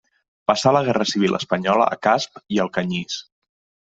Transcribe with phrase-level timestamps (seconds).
[0.51, 3.21] Passà la guerra civil espanyola a Casp i Alcanyís.